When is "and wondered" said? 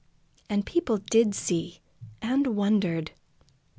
2.23-3.11